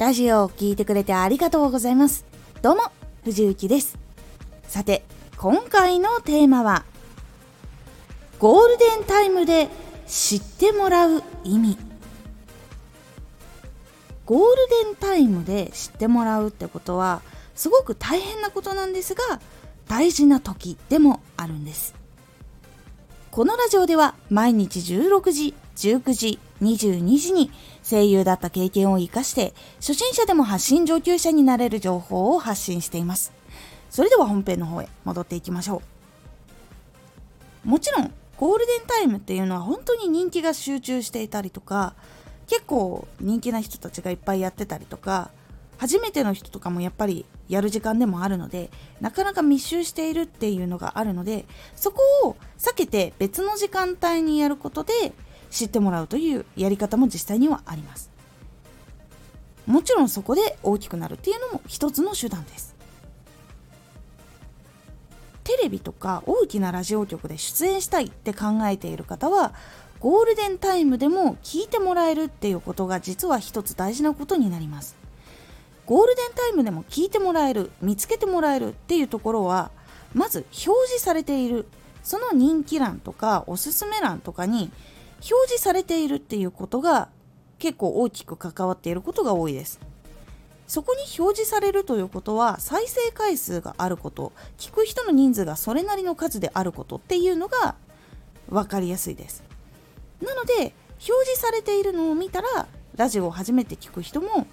[0.00, 2.24] ラジオを聴いてくれてありがとうございます。
[2.62, 2.84] どうも、
[3.22, 3.98] 藤幸です。
[4.62, 5.04] さて、
[5.36, 6.86] 今回のテーマは、
[8.38, 9.68] ゴールデンタイムで
[10.06, 11.76] 知ってもらう意味。
[14.24, 14.56] ゴール
[14.86, 17.20] デンタイムで知ってもらうってことは、
[17.54, 19.38] すごく大変なことなんですが、
[19.86, 21.94] 大事な時でもあるんです。
[23.30, 27.50] このラジオでは毎日16時、19時、22時に
[27.82, 33.32] 声優だった経験を活かして初心者でも発信上級者になれる情報を発信しています。
[33.88, 35.82] それでは本編の方へ戻っていきましょ
[37.64, 37.68] う。
[37.68, 41.94] もちろんゴールデンタイムっていうのは本当に人気が集中していたりとか
[42.46, 45.30] 結構人気な人たちがいっぱいやってたりとか
[45.76, 48.70] 初めての人とかもやっぱりやる時間でもあるので
[49.00, 51.44] なかなか密集しているっていうのがあるので
[51.76, 55.12] そこを避けて別の時間帯にやることで
[55.50, 58.10] 知ってもらうというやり方も実際にはあります。
[59.66, 62.74] もちろんそこで大きくなるっていうのも一つの手段です。
[65.44, 69.52] テレビとか大きなラジオ局で出演したいって考えている方は
[69.98, 74.96] ゴールデンタイムでも聞いてもらえるっていうことが実は一つ大事なことになります。
[75.86, 79.72] ゴールデンタイムでも聞いてもらえる見つけてもらえるっていうところは
[80.14, 81.66] まず表示されている
[82.04, 84.70] その人気欄とかおすすめ欄とかに
[85.20, 87.08] 表示されているっていうことが
[87.58, 89.80] 結構大きく関わっていることが多いです。
[90.66, 97.74] そこに表示されるということは再生回数があること聞く人の人数がそれなりの数であることっていうのが
[98.48, 99.42] 分かりやすいです。
[100.22, 100.74] なので
[101.08, 104.46] 表示されているのを見たらラジオを初めて聞く人も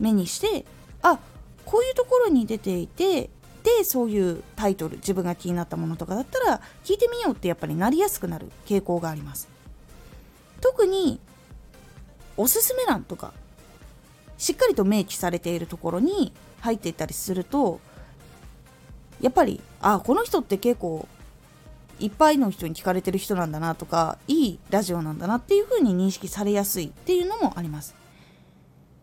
[0.00, 0.64] 目にして
[1.00, 1.18] あ
[1.64, 3.30] こういうところに出ていて
[3.62, 9.51] でそういうタイトル自分が気になったものとかだったら聞いてみようってやっぱりなりやすくなる傾向があります。
[10.62, 11.20] 特に
[12.38, 13.34] おすすめ欄とか
[14.38, 17.80] しっかりと明記されているところに入っていったりすると
[19.20, 21.06] やっぱりあこの人って結構
[22.00, 27.94] いっぱいの人に聞かれてる人なんだなとかいいラジオなんだなっていう風に認識されやすいっていうのもあります。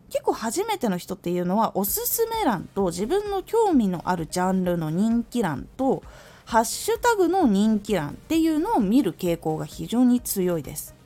[0.09, 6.01] 結構初めての人っていうのはおすすめ欄と自分の興味のあるジャンルの人気欄と
[6.45, 10.98] ハッシュタグの人気欄っていうのを見る傾向が非常に強いです。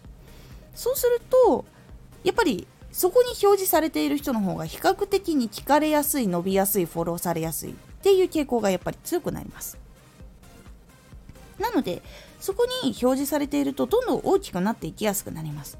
[0.73, 1.65] そうすると
[2.23, 7.73] やっぱりそこに表示されている人の方が比較的に聞かれやすい伸びやすいフォローされやすいっ
[8.03, 9.77] ていう傾向がやっぱり強くなります。
[11.59, 12.01] なので
[12.39, 15.77] そこに表示されているとどんどん大きくなっていきやすくなります。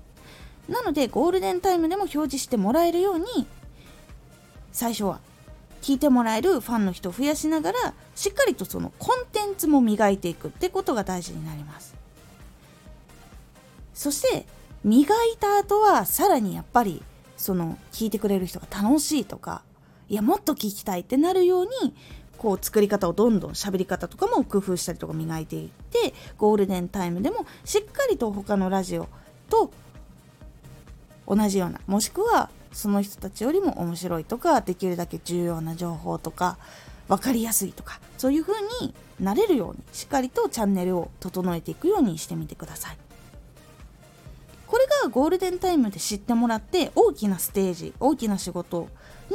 [0.68, 3.26] なのでゴールデンタイムでも表示してもらえるように
[4.72, 5.20] 最初は
[5.82, 11.94] 聞いてもらえるファンの人を増やしながらしっかりとそのコンテンツも磨いていくってことが大事になります。
[13.94, 14.46] そして
[14.84, 17.02] 磨いた後はさらにやっぱり
[17.38, 19.64] その聞いてくれる人が楽しいとか
[20.10, 21.94] いやもっと聞きたいってなるように
[22.38, 29.08] こう作り方をどんどん喋り方とかも工夫したりとか磨いていってゴールデンタイムでもしっかりと他のラジオ
[29.50, 29.72] と
[31.26, 36.58] 同じようなもしくはその人たちよりも面白いとかできるだけ重要な情報とか
[37.08, 42.98] 分かりやすいとかそういう風になれるようにしっかりとチャンネルを整えていくようにしてみてください。
[45.04, 48.88] がゴールデンタイムで知ってもらって大きなステージ大きな仕事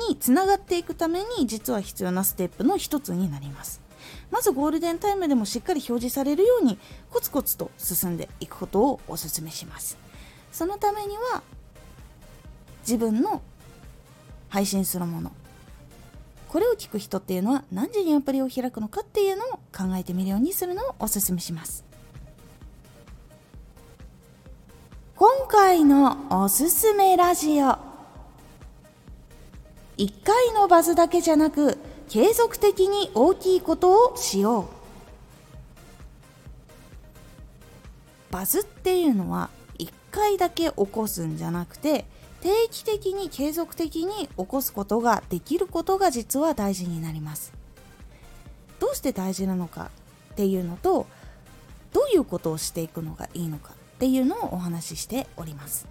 [0.08, 3.80] につながっていくために実は必要なステップの一つになります。
[4.30, 6.78] まずゴールデンタイムでもしっかり表示されるように
[7.10, 9.98] コツコツと進んでいくことをお勧めします。
[10.52, 11.42] そのためには
[12.80, 13.42] 自分の
[14.48, 15.32] 配信するもの。
[16.48, 21.88] これを聞く人っていうのは何時にアプリを開くのかっていうのを考えてみるようにするのをおすすめします。
[25.18, 27.76] 今回のおすすめラジオ。
[29.96, 31.76] 1回のバズだけじゃなく
[32.08, 34.68] 継続的に大きいことをしよ
[38.30, 38.32] う。
[38.32, 39.50] バズっていうのは
[39.80, 42.04] 1回だけ起こすんじゃなくて
[42.41, 47.53] 定期的に継続的に起こすことができることが実は大事になります。
[48.78, 49.91] どうして大事なのか
[50.34, 51.09] っていうのと
[51.92, 53.72] どういうことをしていくのがいいのか。
[53.98, 55.89] っていうのをお話ししております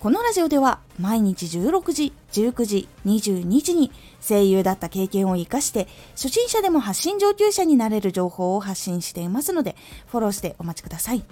[0.00, 3.92] このラジオでは毎日16時、19時、22時に
[4.26, 9.76] 声優だった経験を活かして初心者でも発信上級者になれる情報を発信していますので
[10.06, 11.24] フォローしてお待ちください。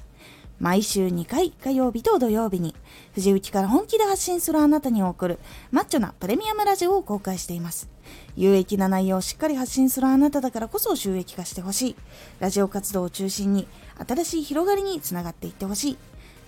[0.61, 2.75] 毎週2回火曜日と土曜日に
[3.14, 5.38] 藤雪から本気で発信するあなたに送る
[5.72, 7.94] マッチョなプレミアムラジオを公開しています。
[8.37, 11.96] 有益な内容をしっかり発信するあなただからこそ収益化してほしい。
[12.40, 13.69] ラジオ活動を中心に
[14.06, 15.99] 新しい広がりにつながっていってほしい。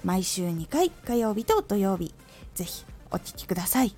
[0.05, 2.15] 毎週2回火曜日と土曜日、
[2.55, 3.95] ぜひお聴きください。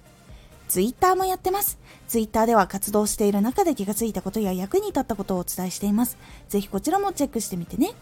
[0.69, 1.79] ツイッターもやってます。
[2.07, 6.19] ツイッターでは活動している中で気がついたことや役に立ったことをお伝えしています。
[6.49, 7.93] ぜひこちらもチェックしてみてね。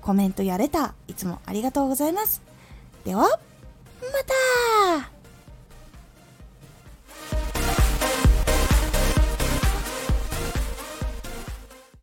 [0.00, 2.42] コメントやレター、いつもありがとうございます。
[3.04, 3.28] では、ま
[4.98, 5.11] た